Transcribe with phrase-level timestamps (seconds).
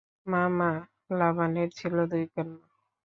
[0.27, 0.71] মামা
[1.19, 2.67] লাবানের ছিল দুই কন্যা।